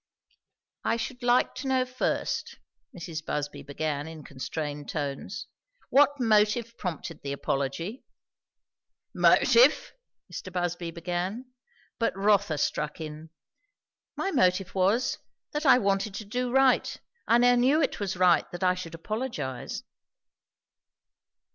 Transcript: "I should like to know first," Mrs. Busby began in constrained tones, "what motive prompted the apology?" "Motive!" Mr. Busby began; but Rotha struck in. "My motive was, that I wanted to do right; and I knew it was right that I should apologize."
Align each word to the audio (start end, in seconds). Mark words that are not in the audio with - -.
"I 0.83 0.97
should 0.97 1.21
like 1.21 1.53
to 1.53 1.67
know 1.67 1.85
first," 1.85 2.57
Mrs. 2.97 3.23
Busby 3.23 3.61
began 3.61 4.07
in 4.07 4.23
constrained 4.23 4.89
tones, 4.89 5.45
"what 5.91 6.19
motive 6.19 6.75
prompted 6.75 7.21
the 7.21 7.31
apology?" 7.31 8.03
"Motive!" 9.13 9.93
Mr. 10.33 10.51
Busby 10.51 10.89
began; 10.89 11.53
but 11.99 12.17
Rotha 12.17 12.57
struck 12.57 12.99
in. 12.99 13.29
"My 14.15 14.31
motive 14.31 14.73
was, 14.73 15.19
that 15.51 15.67
I 15.67 15.77
wanted 15.77 16.15
to 16.15 16.25
do 16.25 16.49
right; 16.51 16.99
and 17.27 17.45
I 17.45 17.53
knew 17.53 17.79
it 17.79 17.99
was 17.99 18.17
right 18.17 18.49
that 18.49 18.63
I 18.63 18.73
should 18.73 18.95
apologize." 18.95 19.83